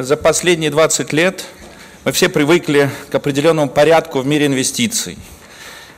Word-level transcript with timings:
за 0.00 0.16
последние 0.16 0.70
20 0.70 1.12
лет 1.12 1.44
мы 2.04 2.12
все 2.12 2.28
привыкли 2.28 2.88
к 3.10 3.14
определенному 3.16 3.68
порядку 3.68 4.20
в 4.20 4.26
мире 4.26 4.46
инвестиций. 4.46 5.18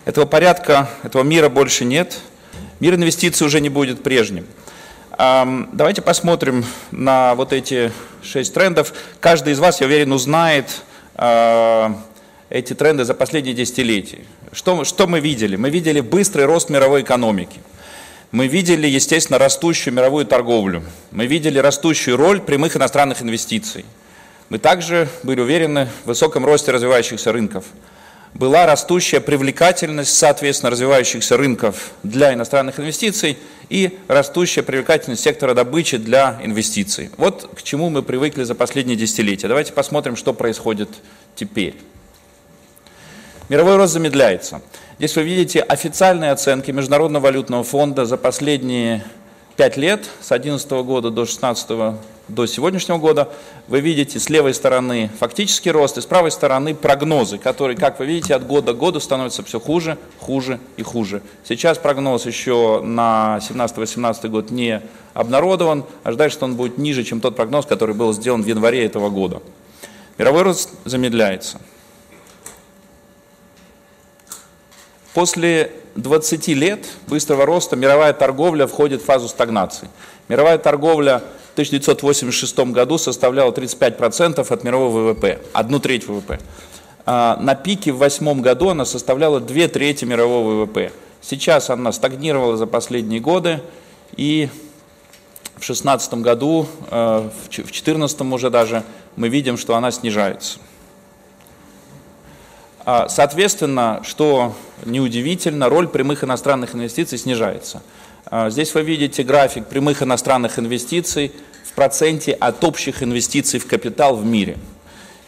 Этого 0.06 0.24
порядка, 0.24 0.88
этого 1.03 1.22
мира 1.22 1.51
больше 1.51 1.84
нет. 1.84 2.19
Мир 2.80 2.94
инвестиций 2.94 3.47
уже 3.47 3.60
не 3.60 3.69
будет 3.69 4.02
прежним. 4.02 4.47
Давайте 5.19 6.01
посмотрим 6.01 6.65
на 6.90 7.34
вот 7.34 7.52
эти 7.52 7.92
шесть 8.22 8.54
трендов. 8.54 8.94
Каждый 9.21 9.52
из 9.52 9.58
вас, 9.58 9.83
я 9.83 9.87
уверен, 9.87 10.12
узнает 10.12 10.80
а, 11.14 11.94
эти 12.48 12.72
тренды 12.72 13.04
за 13.04 13.12
последние 13.12 13.54
десятилетия. 13.54 14.24
Что, 14.53 14.85
что 14.85 15.06
мы 15.06 15.21
видели? 15.21 15.56
Мы 15.56 15.69
видели 15.69 16.01
быстрый 16.01 16.46
рост 16.46 16.70
мировой 16.70 17.03
экономики. 17.03 17.61
Мы 18.33 18.47
видели, 18.47 18.87
естественно, 18.87 19.39
растущую 19.39 19.93
мировую 19.93 20.25
торговлю. 20.25 20.84
Мы 21.11 21.27
видели 21.27 21.59
растущую 21.59 22.16
роль 22.16 22.41
прямых 22.41 22.77
иностранных 22.77 23.23
инвестиций. 23.23 23.84
Мы 24.51 24.59
также 24.59 25.09
были 25.25 25.41
уверены 25.41 25.89
в 26.05 26.09
высоком 26.09 26.47
росте 26.47 26.70
развивающихся 26.70 27.33
рынков. 27.33 27.65
Была 28.34 28.66
растущая 28.66 29.20
привлекательность, 29.20 30.16
соответственно, 30.16 30.70
развивающихся 30.70 31.37
рынков 31.37 31.91
для 32.05 32.33
иностранных 32.33 32.79
инвестиций 32.79 33.37
и 33.69 33.98
растущая 34.06 34.62
привлекательность 34.62 35.23
сектора 35.23 35.53
добычи 35.53 35.97
для 35.97 36.39
инвестиций. 36.45 37.11
Вот 37.17 37.51
к 37.56 37.62
чему 37.65 37.91
мы 37.91 38.05
привыкли 38.05 38.45
за 38.45 38.55
последние 38.55 38.97
десятилетия. 38.97 39.48
Давайте 39.48 39.73
посмотрим, 39.73 40.15
что 40.15 40.33
происходит 40.33 40.89
теперь. 41.34 41.75
Мировой 43.48 43.75
рост 43.75 43.92
замедляется. 43.92 44.62
Здесь 45.01 45.17
вы 45.17 45.23
видите 45.23 45.61
официальные 45.61 46.31
оценки 46.31 46.73
Международного 46.73 47.23
валютного 47.23 47.65
фонда 47.65 48.05
за 48.05 48.19
последние 48.19 49.03
пять 49.57 49.79
лет, 49.79 50.05
с 50.20 50.29
2011 50.29 50.70
года 50.84 51.09
до 51.09 51.25
2016 51.25 51.97
до 52.29 52.47
сегодняшнего 52.47 52.98
года. 52.98 53.31
Вы 53.67 53.81
видите 53.81 54.20
с 54.20 54.29
левой 54.29 54.53
стороны 54.53 55.11
фактический 55.19 55.70
рост 55.70 55.97
и 55.97 56.03
с 56.03 56.05
правой 56.05 56.31
стороны 56.31 56.75
прогнозы, 56.75 57.39
которые, 57.39 57.79
как 57.79 57.98
вы 57.98 58.05
видите, 58.05 58.34
от 58.34 58.47
года 58.47 58.75
к 58.75 58.77
году 58.77 59.01
становятся 59.01 59.42
все 59.42 59.59
хуже, 59.59 59.97
хуже 60.19 60.61
и 60.77 60.83
хуже. 60.83 61.23
Сейчас 61.48 61.79
прогноз 61.79 62.27
еще 62.27 62.83
на 62.85 63.39
17-18 63.41 64.29
год 64.29 64.51
не 64.51 64.83
обнародован, 65.14 65.85
ожидается, 66.05 66.37
что 66.37 66.45
он 66.45 66.57
будет 66.57 66.77
ниже, 66.77 67.05
чем 67.05 67.23
тот 67.23 67.37
прогноз, 67.37 67.64
который 67.64 67.95
был 67.95 68.12
сделан 68.12 68.42
в 68.42 68.47
январе 68.47 68.85
этого 68.85 69.09
года. 69.09 69.41
Мировой 70.19 70.42
рост 70.42 70.69
замедляется. 70.85 71.59
После 75.14 75.72
20 75.97 76.48
лет 76.48 76.86
быстрого 77.08 77.44
роста 77.44 77.75
мировая 77.77 78.12
торговля 78.12 78.66
входит 78.66 79.03
в 79.03 79.05
фазу 79.05 79.28
стагнации. 79.28 79.89
Мировая 80.28 80.58
торговля 80.58 81.22
в 81.50 81.52
1986 81.55 82.58
году 82.72 82.97
составляла 82.97 83.50
35% 83.50 84.47
от 84.48 84.64
мирового 84.64 85.12
ВВП, 85.12 85.41
одну 85.52 85.80
треть 85.80 86.06
ВВП. 86.06 86.39
А 87.06 87.36
на 87.41 87.56
пике 87.56 87.92
в 87.92 87.98
2008 87.98 88.41
году 88.41 88.69
она 88.69 88.84
составляла 88.84 89.41
две 89.41 89.67
трети 89.67 90.05
мирового 90.05 90.62
ВВП. 90.62 90.92
Сейчас 91.20 91.70
она 91.70 91.91
стагнировала 91.91 92.56
за 92.56 92.67
последние 92.67 93.20
годы 93.20 93.61
и 94.17 94.48
в 95.56 95.67
2016 95.67 96.14
году, 96.14 96.67
э, 96.91 97.28
в 97.28 97.48
2014 97.50 98.33
уже 98.33 98.48
даже, 98.48 98.84
мы 99.17 99.28
видим, 99.28 99.58
что 99.58 99.74
она 99.74 99.91
снижается. 99.91 100.58
А, 102.84 103.09
соответственно, 103.09 104.00
что 104.05 104.55
неудивительно, 104.84 105.69
роль 105.69 105.89
прямых 105.89 106.25
иностранных 106.25 106.75
инвестиций 106.75 107.19
снижается. 107.19 107.83
А, 108.27 108.48
здесь 108.50 108.75
вы 108.75 108.83
видите 108.83 109.23
график 109.23 109.67
прямых 109.67 110.03
иностранных 110.03 110.59
инвестиций 110.59 111.33
в 111.64 111.73
проценте 111.73 112.33
от 112.33 112.64
общих 112.64 113.02
инвестиций 113.02 113.61
в 113.61 113.67
капитал 113.67 114.17
в 114.17 114.24
мире. 114.24 114.57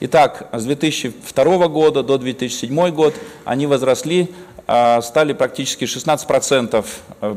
Итак, 0.00 0.48
с 0.52 0.64
2002 0.64 1.68
года 1.68 2.02
до 2.02 2.18
2007 2.18 2.90
года 2.90 3.16
они 3.44 3.66
возросли, 3.66 4.30
а, 4.66 5.02
стали 5.02 5.34
практически 5.34 5.84
16% 5.84 6.86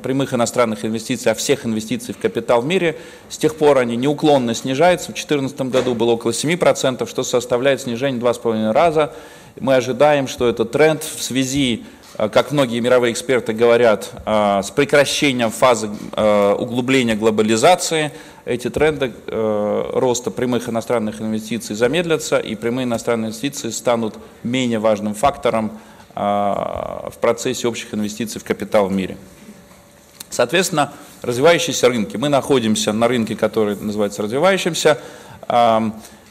прямых 0.02 0.34
иностранных 0.34 0.86
инвестиций, 0.86 1.32
а 1.32 1.36
всех 1.36 1.66
инвестиций 1.66 2.14
в 2.14 2.18
капитал 2.18 2.62
в 2.62 2.66
мире. 2.66 2.97
С 3.30 3.38
тех 3.38 3.56
пор 3.56 3.80
они 3.80 3.97
неуклонно 3.97 4.56
снижаются. 4.56 5.08
В 5.12 5.16
2014 5.16 5.70
году 5.70 5.94
было 5.94 6.12
около 6.12 6.32
7%, 6.32 7.06
что 7.08 7.24
составляет 7.24 7.82
снижение 7.82 8.22
2,5 8.22 8.72
раза. 8.72 9.14
Мы 9.60 9.76
ожидаем, 9.76 10.28
что 10.28 10.50
этот 10.50 10.72
тренд 10.74 11.02
в 11.02 11.24
связи, 11.24 11.86
э, 12.18 12.28
как 12.28 12.52
многие 12.52 12.82
мировые 12.82 13.14
эксперты 13.14 13.54
говорят, 13.54 14.12
э, 14.26 14.62
с 14.62 14.70
прекращением 14.70 15.50
фазы 15.50 15.90
э, 16.12 16.56
углубления 16.60 17.16
глобализации, 17.16 18.12
эти 18.44 18.70
тренды 18.70 19.12
роста 19.26 20.30
прямых 20.30 20.70
иностранных 20.70 21.20
инвестиций 21.20 21.76
замедлятся, 21.76 22.38
и 22.38 22.54
прямые 22.54 22.84
иностранные 22.84 23.30
инвестиции 23.30 23.72
станут 23.72 24.18
менее 24.44 24.78
важным 24.78 25.16
фактором 25.16 25.72
в 26.14 27.14
процессе 27.20 27.68
общих 27.68 27.92
инвестиций 27.96 28.40
в 28.40 28.44
капитал 28.44 28.86
в 28.86 28.92
мире. 28.92 29.18
Соответственно, 30.30 30.94
развивающиеся 31.24 31.90
рынки. 31.90 32.18
Мы 32.18 32.30
находимся 32.30 32.94
на 32.94 33.08
рынке, 33.08 33.36
который 33.36 33.78
называется 33.78 34.22
развивающимся. 34.22 35.00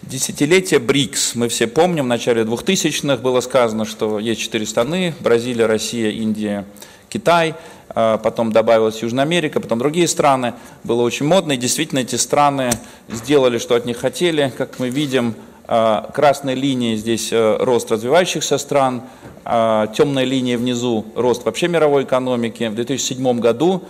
Десятилетие 0.02 0.80
БРИКС, 0.80 1.34
мы 1.34 1.48
все 1.48 1.66
помним, 1.66 2.04
в 2.04 2.08
начале 2.08 2.42
2000-х 2.42 3.22
было 3.22 3.40
сказано, 3.40 3.84
что 3.84 4.18
есть 4.18 4.40
четыре 4.40 4.66
страны, 4.66 5.14
Бразилия, 5.20 5.66
Россия, 5.66 6.10
Индия, 6.10 6.66
Китай, 7.08 7.54
а 7.88 8.18
потом 8.18 8.52
добавилась 8.52 9.00
Южная 9.02 9.24
Америка, 9.24 9.60
потом 9.60 9.78
другие 9.78 10.06
страны, 10.06 10.54
было 10.82 11.02
очень 11.02 11.26
модно, 11.26 11.52
и 11.52 11.56
действительно 11.56 12.00
эти 12.00 12.16
страны 12.16 12.70
сделали, 13.08 13.58
что 13.58 13.76
от 13.76 13.86
них 13.86 13.96
хотели, 13.96 14.52
как 14.56 14.78
мы 14.78 14.90
видим, 14.90 15.34
а, 15.66 16.10
красной 16.12 16.54
линией 16.54 16.96
здесь 16.96 17.32
э, 17.32 17.56
рост 17.58 17.90
развивающихся 17.90 18.58
стран, 18.58 19.02
а 19.46 19.86
темной 19.86 20.26
линией 20.26 20.56
внизу 20.56 21.06
рост 21.16 21.46
вообще 21.46 21.68
мировой 21.68 22.04
экономики. 22.04 22.64
В 22.64 22.74
2007 22.74 23.40
году 23.40 23.82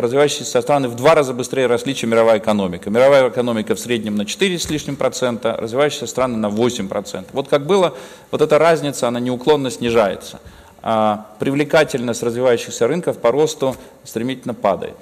развивающиеся 0.00 0.62
страны 0.62 0.88
в 0.88 0.94
два 0.94 1.14
раза 1.14 1.34
быстрее 1.34 1.66
росли, 1.66 1.94
чем 1.94 2.10
мировая 2.10 2.38
экономика. 2.38 2.88
Мировая 2.88 3.28
экономика 3.28 3.74
в 3.74 3.80
среднем 3.80 4.14
на 4.14 4.24
4 4.24 4.58
с 4.58 4.70
лишним 4.70 4.96
процента, 4.96 5.56
развивающиеся 5.58 6.06
страны 6.06 6.36
на 6.36 6.48
8 6.48 6.88
процентов. 6.88 7.34
Вот 7.34 7.48
как 7.48 7.66
было, 7.66 7.96
вот 8.30 8.40
эта 8.40 8.58
разница, 8.58 9.08
она 9.08 9.18
неуклонно 9.18 9.70
снижается. 9.70 10.38
А 10.82 11.26
привлекательность 11.40 12.22
развивающихся 12.22 12.86
рынков 12.86 13.18
по 13.18 13.32
росту 13.32 13.74
стремительно 14.04 14.54
падает. 14.54 14.94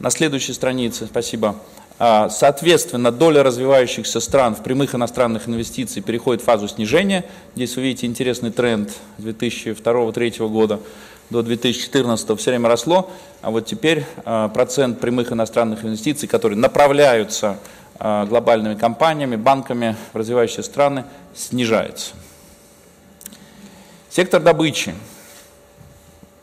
На 0.00 0.10
следующей 0.10 0.52
странице, 0.52 1.06
спасибо. 1.06 1.56
А, 2.00 2.28
соответственно, 2.28 3.12
доля 3.12 3.42
развивающихся 3.42 4.20
стран 4.20 4.54
в 4.54 4.62
прямых 4.62 4.94
иностранных 4.94 5.48
инвестиций 5.48 6.02
переходит 6.02 6.42
в 6.42 6.44
фазу 6.44 6.68
снижения. 6.68 7.24
Здесь 7.54 7.76
вы 7.76 7.82
видите 7.82 8.06
интересный 8.06 8.50
тренд 8.50 8.92
2002-2003 9.18 10.48
года 10.48 10.80
до 11.30 11.42
2014 11.42 12.38
все 12.38 12.50
время 12.50 12.68
росло, 12.68 13.10
а 13.42 13.50
вот 13.50 13.66
теперь 13.66 14.04
а, 14.24 14.48
процент 14.48 15.00
прямых 15.00 15.32
иностранных 15.32 15.84
инвестиций, 15.84 16.28
которые 16.28 16.58
направляются 16.58 17.58
а, 17.98 18.24
глобальными 18.26 18.74
компаниями, 18.74 19.36
банками 19.36 19.96
в 20.12 20.16
развивающиеся 20.16 20.62
страны, 20.62 21.04
снижается. 21.34 22.14
Сектор 24.10 24.42
добычи. 24.42 24.94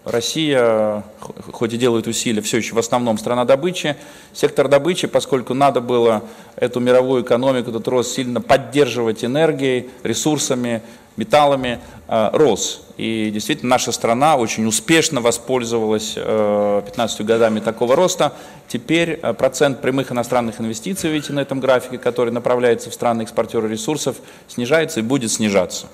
Россия, 0.06 1.03
хоть 1.52 1.73
и 1.73 1.78
делает 1.78 2.06
усилия, 2.06 2.41
все 2.44 2.57
еще 2.57 2.75
в 2.75 2.78
основном 2.78 3.17
страна 3.17 3.44
добычи. 3.44 3.96
Сектор 4.34 4.67
добычи, 4.67 5.07
поскольку 5.07 5.56
надо 5.56 5.81
было 5.81 6.23
эту 6.56 6.79
мировую 6.79 7.23
экономику, 7.23 7.72
этот 7.72 7.88
рост 7.88 8.13
сильно 8.13 8.40
поддерживать 8.40 9.25
энергией, 9.25 9.90
ресурсами, 10.03 10.84
металлами, 11.17 11.79
рос. 12.07 12.85
И 12.97 13.29
действительно 13.33 13.71
наша 13.71 13.91
страна 13.91 14.37
очень 14.37 14.66
успешно 14.66 15.19
воспользовалась 15.19 16.13
15 16.13 17.19
э, 17.19 17.23
годами 17.23 17.59
такого 17.59 17.96
роста. 17.96 18.34
Теперь 18.67 19.19
э, 19.22 19.34
процент 19.34 19.81
прямых 19.81 20.11
иностранных 20.11 20.61
инвестиций, 20.61 21.09
видите 21.11 21.34
на 21.34 21.41
этом 21.41 21.59
графике, 21.59 21.97
который 21.97 22.31
направляется 22.31 22.90
в 22.90 22.93
страны 22.93 23.23
экспортеры 23.23 23.67
ресурсов, 23.67 24.17
снижается 24.47 25.02
и 25.02 25.03
будет 25.03 25.31
снижаться. 25.31 25.87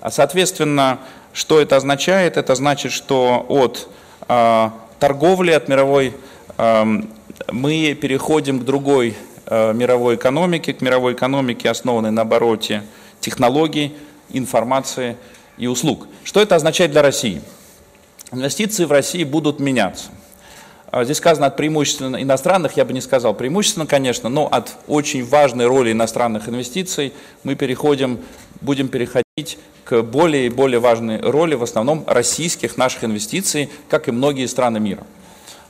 А, 0.00 0.10
соответственно, 0.10 0.98
что 1.32 1.60
это 1.60 1.76
означает? 1.76 2.36
Это 2.36 2.54
значит, 2.54 2.90
что 2.90 3.46
от 3.48 3.88
торговли, 4.98 5.50
от 5.52 5.68
мировой, 5.68 6.14
эм, 6.58 7.08
мы 7.50 7.94
переходим 7.94 8.60
к 8.60 8.64
другой 8.64 9.16
мировой 9.48 10.14
экономике, 10.14 10.72
к 10.72 10.80
мировой 10.80 11.14
экономике, 11.14 11.70
основанной 11.70 12.12
на 12.12 12.22
обороте 12.22 12.84
технологий, 13.20 13.96
информации 14.32 15.16
и 15.60 15.66
услуг. 15.66 16.08
Что 16.24 16.40
это 16.40 16.56
означает 16.56 16.90
для 16.90 17.02
России? 17.02 17.42
Инвестиции 18.32 18.84
в 18.84 18.92
России 18.92 19.22
будут 19.24 19.60
меняться. 19.60 20.08
А, 20.90 21.04
здесь 21.04 21.18
сказано 21.18 21.46
от 21.46 21.56
преимущественно 21.56 22.20
иностранных, 22.20 22.76
я 22.76 22.84
бы 22.84 22.92
не 22.92 23.00
сказал 23.00 23.34
преимущественно, 23.34 23.86
конечно, 23.86 24.28
но 24.28 24.46
от 24.46 24.76
очень 24.88 25.24
важной 25.24 25.66
роли 25.66 25.92
иностранных 25.92 26.48
инвестиций 26.48 27.12
мы 27.44 27.54
переходим, 27.54 28.18
будем 28.60 28.88
переходить 28.88 29.58
к 29.84 30.02
более 30.02 30.46
и 30.46 30.48
более 30.48 30.80
важной 30.80 31.20
роли 31.20 31.54
в 31.54 31.62
основном 31.62 32.04
российских 32.06 32.76
наших 32.76 33.04
инвестиций, 33.04 33.70
как 33.88 34.08
и 34.08 34.12
многие 34.12 34.46
страны 34.46 34.80
мира. 34.80 35.06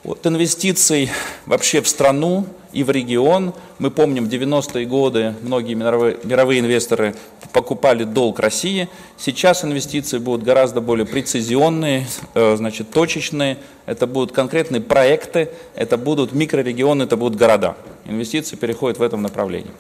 От 0.05 0.27
инвестиций 0.27 1.11
вообще 1.45 1.83
в 1.83 1.89
страну 1.89 2.47
и 2.73 2.83
в 2.85 2.91
регион. 2.91 3.53
Мы 3.79 3.91
помним 3.91 4.25
90-е 4.25 4.87
годы, 4.87 5.35
многие 5.43 5.75
мировые, 5.75 6.19
мировые 6.25 6.61
инвесторы 6.61 7.15
покупали 7.53 8.05
долг 8.05 8.39
России. 8.39 8.89
Сейчас 9.17 9.65
инвестиции 9.65 10.19
будут 10.19 10.45
гораздо 10.45 10.81
более 10.81 11.07
прецизионные, 11.07 12.07
э, 12.35 12.57
значит, 12.57 12.91
точечные. 12.91 13.59
Это 13.87 14.07
будут 14.07 14.33
конкретные 14.33 14.81
проекты, 14.81 15.51
это 15.75 15.97
будут 15.97 16.33
микрорегионы, 16.33 17.05
это 17.05 17.17
будут 17.17 17.39
города. 17.39 17.77
Инвестиции 18.05 18.57
переходят 18.57 18.99
в 18.99 19.03
этом 19.03 19.23
направлении. 19.23 19.71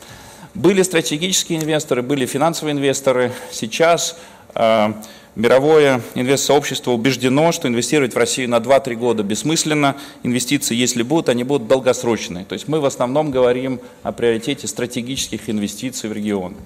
Были 0.55 0.83
стратегические 0.83 1.61
инвесторы, 1.61 2.03
были 2.03 2.27
финансовые 2.27 2.73
инвесторы. 2.73 3.33
Сейчас 3.53 4.19
Мировое 5.37 6.02
инвестсообщество 6.17 6.91
убеждено, 6.91 7.52
что 7.52 7.69
инвестировать 7.69 8.14
в 8.14 8.19
Россию 8.19 8.50
на 8.50 8.56
2-3 8.56 8.94
года 8.97 9.23
бессмысленно. 9.23 9.97
Инвестиции, 10.25 10.75
если 10.75 11.02
будут, 11.02 11.29
они 11.29 11.44
будут 11.44 11.69
долгосрочные. 11.69 12.44
То 12.44 12.55
есть 12.55 12.67
мы 12.67 12.81
в 12.81 12.85
основном 12.85 13.31
говорим 13.31 13.81
о 14.02 14.11
приоритете 14.11 14.67
стратегических 14.67 15.49
инвестиций 15.49 16.11
в 16.11 16.12
регион. 16.12 16.56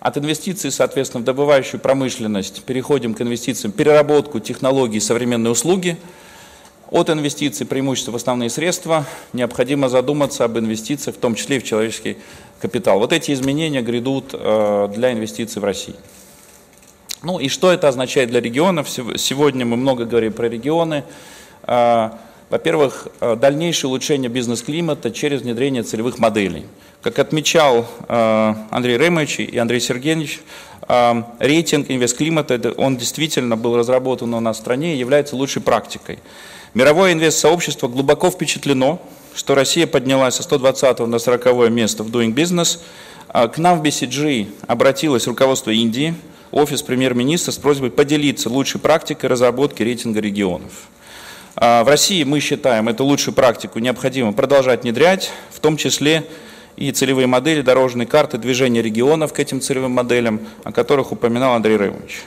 От 0.00 0.18
инвестиций, 0.18 0.72
соответственно, 0.72 1.22
в 1.22 1.24
добывающую 1.24 1.80
промышленность 1.80 2.64
переходим 2.64 3.14
к 3.14 3.22
инвестициям 3.22 3.72
в 3.72 3.76
переработку 3.76 4.40
технологий 4.40 4.96
и 4.96 5.00
современные 5.00 5.52
услуги. 5.52 5.96
От 6.90 7.08
инвестиций 7.08 7.64
преимущество 7.64 8.10
в 8.10 8.16
основные 8.16 8.50
средства 8.50 9.06
необходимо 9.32 9.88
задуматься 9.88 10.44
об 10.44 10.58
инвестициях, 10.58 11.16
в 11.16 11.20
том 11.20 11.36
числе 11.36 11.56
и 11.56 11.58
в 11.60 11.64
человеческий 11.64 12.16
капитал. 12.60 12.98
Вот 12.98 13.12
эти 13.12 13.30
изменения 13.32 13.80
грядут 13.80 14.30
э, 14.34 14.88
для 14.92 15.12
инвестиций 15.12 15.62
в 15.62 15.64
России. 15.64 15.94
Ну 17.22 17.38
и 17.38 17.48
что 17.48 17.70
это 17.72 17.86
означает 17.86 18.30
для 18.30 18.40
регионов? 18.40 18.88
Сегодня 18.90 19.64
мы 19.64 19.76
много 19.76 20.06
говорим 20.06 20.32
про 20.32 20.48
регионы. 20.48 21.04
А, 21.62 22.18
во-первых, 22.50 23.06
а, 23.20 23.36
дальнейшее 23.36 23.90
улучшение 23.90 24.28
бизнес-климата 24.28 25.12
через 25.12 25.42
внедрение 25.42 25.84
целевых 25.84 26.18
моделей. 26.18 26.66
Как 27.00 27.20
отмечал 27.20 27.86
а, 28.08 28.66
Андрей 28.72 28.98
Ремович 28.98 29.38
и 29.38 29.56
Андрей 29.56 29.80
Сергеевич, 29.80 30.40
рейтинг 31.38 31.92
инвестклимата, 31.92 32.74
он 32.76 32.96
действительно 32.96 33.56
был 33.56 33.76
разработан 33.76 34.34
у 34.34 34.40
нас 34.40 34.56
в 34.56 34.60
стране 34.60 34.96
и 34.96 34.98
является 34.98 35.36
лучшей 35.36 35.62
практикой. 35.62 36.18
Мировое 36.74 37.12
инвестсообщество 37.12 37.86
глубоко 37.86 38.32
впечатлено, 38.32 39.00
что 39.32 39.54
Россия 39.54 39.86
поднялась 39.86 40.34
со 40.34 40.42
120 40.42 40.98
на 41.06 41.20
40 41.20 41.70
место 41.70 42.02
в 42.02 42.08
Doing 42.08 42.34
Business. 42.34 42.80
К 43.28 43.58
нам 43.58 43.78
в 43.78 43.82
BCG 43.82 44.48
обратилось 44.66 45.28
руководство 45.28 45.70
Индии– 45.70 46.16
офис 46.52 46.82
премьер-министра 46.82 47.50
с 47.50 47.56
просьбой 47.56 47.90
поделиться 47.90 48.48
лучшей 48.48 48.80
практикой 48.80 49.26
разработки 49.26 49.82
рейтинга 49.82 50.20
регионов. 50.20 50.70
А, 51.56 51.82
в 51.82 51.88
России 51.88 52.22
мы 52.24 52.40
считаем 52.40 52.88
эту 52.88 53.04
лучшую 53.04 53.34
практику 53.34 53.78
необходимо 53.78 54.32
продолжать 54.32 54.82
внедрять, 54.82 55.30
в 55.50 55.60
том 55.60 55.76
числе 55.76 56.24
и 56.76 56.92
целевые 56.92 57.26
модели 57.26 57.62
дорожной 57.62 58.06
карты 58.06 58.38
движения 58.38 58.82
регионов 58.82 59.32
к 59.32 59.40
этим 59.40 59.60
целевым 59.60 59.92
моделям, 59.92 60.40
о 60.62 60.72
которых 60.72 61.12
упоминал 61.12 61.54
Андрей 61.54 61.76
Рымович. 61.76 62.22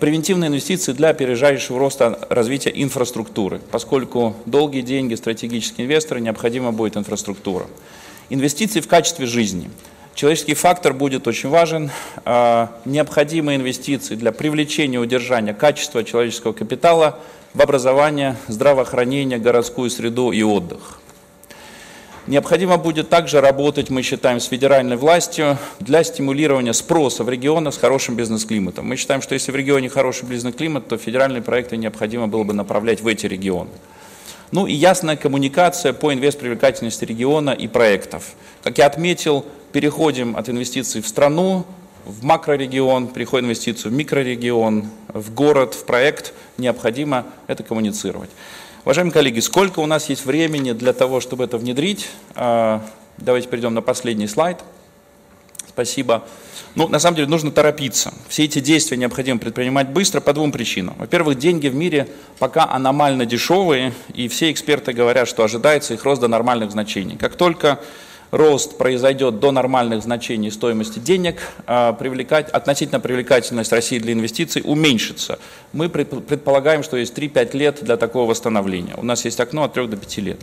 Превентивные 0.00 0.48
инвестиции 0.48 0.92
для 0.92 1.10
опережающего 1.10 1.78
роста 1.78 2.26
развития 2.28 2.72
инфраструктуры, 2.74 3.60
поскольку 3.70 4.36
долгие 4.44 4.82
деньги, 4.82 5.14
стратегические 5.14 5.86
инвесторы, 5.86 6.20
необходима 6.20 6.72
будет 6.72 6.96
инфраструктура. 6.96 7.66
Инвестиции 8.28 8.80
в 8.80 8.88
качестве 8.88 9.26
жизни– 9.26 9.70
Человеческий 10.14 10.54
фактор 10.54 10.92
будет 10.92 11.26
очень 11.26 11.48
важен. 11.48 11.90
А, 12.24 12.70
необходимые 12.84 13.56
инвестиции 13.56 14.14
для 14.14 14.30
привлечения 14.30 14.94
и 14.94 14.98
удержания 14.98 15.52
качества 15.52 16.04
человеческого 16.04 16.52
капитала 16.52 17.18
в 17.52 17.60
образование, 17.60 18.36
здравоохранение, 18.46 19.38
городскую 19.38 19.90
среду 19.90 20.30
и 20.30 20.42
отдых. 20.44 21.00
Необходимо 22.28 22.76
будет 22.76 23.10
также 23.10 23.40
работать, 23.40 23.90
мы 23.90 24.02
считаем, 24.02 24.38
с 24.38 24.46
федеральной 24.46 24.96
властью 24.96 25.58
для 25.80 26.04
стимулирования 26.04 26.72
спроса 26.74 27.24
в 27.24 27.28
регионах 27.28 27.74
с 27.74 27.78
хорошим 27.78 28.14
бизнес-климатом. 28.14 28.86
Мы 28.86 28.96
считаем, 28.96 29.20
что 29.20 29.34
если 29.34 29.50
в 29.50 29.56
регионе 29.56 29.88
хороший 29.88 30.26
бизнес-климат, 30.26 30.86
то 30.86 30.96
федеральные 30.96 31.42
проекты 31.42 31.76
необходимо 31.76 32.28
было 32.28 32.44
бы 32.44 32.54
направлять 32.54 33.00
в 33.00 33.08
эти 33.08 33.26
регионы. 33.26 33.70
Ну 34.52 34.66
и 34.66 34.72
ясная 34.72 35.16
коммуникация 35.16 35.92
по 35.92 36.14
инвестпривлекательности 36.14 37.04
региона 37.04 37.50
и 37.50 37.66
проектов. 37.66 38.34
Как 38.62 38.78
я 38.78 38.86
отметил, 38.86 39.44
переходим 39.74 40.36
от 40.36 40.48
инвестиций 40.48 41.02
в 41.02 41.08
страну, 41.08 41.66
в 42.04 42.22
макрорегион, 42.24 43.08
переходим 43.08 43.46
инвестицию 43.46 43.90
в 43.90 43.94
микрорегион, 43.94 44.88
в 45.08 45.34
город, 45.34 45.74
в 45.74 45.84
проект, 45.84 46.32
необходимо 46.58 47.26
это 47.48 47.64
коммуницировать. 47.64 48.30
Уважаемые 48.84 49.12
коллеги, 49.12 49.40
сколько 49.40 49.80
у 49.80 49.86
нас 49.86 50.08
есть 50.10 50.26
времени 50.26 50.70
для 50.72 50.92
того, 50.92 51.18
чтобы 51.18 51.42
это 51.42 51.58
внедрить? 51.58 52.08
А, 52.36 52.86
давайте 53.16 53.48
перейдем 53.48 53.74
на 53.74 53.82
последний 53.82 54.28
слайд. 54.28 54.58
Спасибо. 55.66 56.22
Ну, 56.76 56.86
на 56.86 57.00
самом 57.00 57.16
деле 57.16 57.26
нужно 57.26 57.50
торопиться. 57.50 58.14
Все 58.28 58.44
эти 58.44 58.60
действия 58.60 58.96
необходимо 58.96 59.40
предпринимать 59.40 59.88
быстро 59.88 60.20
по 60.20 60.32
двум 60.32 60.52
причинам. 60.52 60.94
Во-первых, 60.98 61.36
деньги 61.36 61.66
в 61.66 61.74
мире 61.74 62.06
пока 62.38 62.64
аномально 62.64 63.26
дешевые, 63.26 63.92
и 64.14 64.28
все 64.28 64.52
эксперты 64.52 64.92
говорят, 64.92 65.26
что 65.26 65.42
ожидается 65.42 65.94
их 65.94 66.04
рост 66.04 66.20
до 66.20 66.28
нормальных 66.28 66.70
значений. 66.70 67.16
Как 67.16 67.34
только 67.34 67.80
рост 68.34 68.76
произойдет 68.76 69.38
до 69.38 69.52
нормальных 69.52 70.02
значений 70.02 70.50
стоимости 70.50 70.98
денег, 70.98 71.36
а, 71.66 71.92
привлекать, 71.92 72.50
относительно 72.50 72.98
привлекательность 72.98 73.72
России 73.72 74.00
для 74.00 74.12
инвестиций 74.12 74.62
уменьшится. 74.64 75.38
Мы 75.72 75.88
предполагаем, 75.88 76.82
что 76.82 76.96
есть 76.96 77.14
3-5 77.14 77.54
лет 77.54 77.78
для 77.82 77.96
такого 77.96 78.28
восстановления. 78.28 78.94
У 78.96 79.04
нас 79.04 79.24
есть 79.24 79.38
окно 79.38 79.62
от 79.62 79.74
3 79.74 79.86
до 79.86 79.96
5 79.96 80.18
лет. 80.18 80.40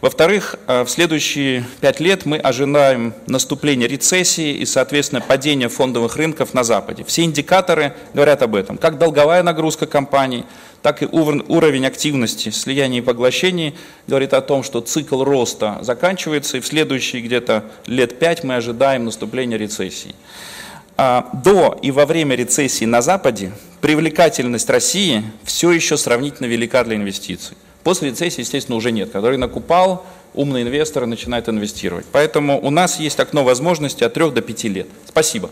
Во-вторых, 0.00 0.56
а, 0.66 0.84
в 0.84 0.90
следующие 0.90 1.64
5 1.80 2.00
лет 2.00 2.24
мы 2.24 2.38
ожидаем 2.38 3.12
наступления 3.26 3.86
рецессии 3.86 4.54
и, 4.54 4.64
соответственно, 4.64 5.20
падения 5.20 5.68
фондовых 5.68 6.16
рынков 6.16 6.54
на 6.54 6.64
Западе. 6.64 7.04
Все 7.04 7.24
индикаторы 7.24 7.92
говорят 8.14 8.42
об 8.42 8.54
этом. 8.54 8.78
Как 8.78 8.96
долговая 8.96 9.42
нагрузка 9.42 9.86
компаний, 9.86 10.46
так 10.84 11.02
и 11.02 11.06
уровень 11.06 11.86
активности 11.86 12.50
слияния 12.50 12.98
и 12.98 13.00
поглощений 13.00 13.74
говорит 14.06 14.34
о 14.34 14.42
том, 14.42 14.62
что 14.62 14.82
цикл 14.82 15.24
роста 15.24 15.78
заканчивается, 15.80 16.58
и 16.58 16.60
в 16.60 16.66
следующие 16.66 17.22
где-то 17.22 17.64
лет 17.86 18.18
пять 18.18 18.44
мы 18.44 18.56
ожидаем 18.56 19.06
наступления 19.06 19.56
рецессии. 19.56 20.14
А, 20.98 21.30
до 21.42 21.78
и 21.80 21.90
во 21.90 22.04
время 22.04 22.36
рецессии 22.36 22.84
на 22.84 23.00
Западе 23.00 23.52
привлекательность 23.80 24.68
России 24.68 25.24
все 25.42 25.72
еще 25.72 25.96
сравнительно 25.96 26.48
велика 26.48 26.84
для 26.84 26.96
инвестиций. 26.96 27.56
После 27.82 28.10
рецессии, 28.10 28.40
естественно, 28.40 28.76
уже 28.76 28.92
нет. 28.92 29.08
Когда 29.10 29.30
рынок 29.30 29.56
упал, 29.56 30.04
умные 30.34 30.64
инвесторы 30.64 31.06
начинают 31.06 31.48
инвестировать. 31.48 32.04
Поэтому 32.12 32.60
у 32.60 32.68
нас 32.68 33.00
есть 33.00 33.18
окно 33.20 33.42
возможности 33.42 34.04
от 34.04 34.12
3 34.12 34.32
до 34.32 34.42
5 34.42 34.64
лет. 34.64 34.88
Спасибо. 35.08 35.48